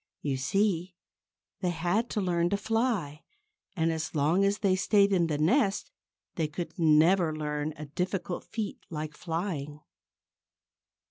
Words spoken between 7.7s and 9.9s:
a difficult feat like flying.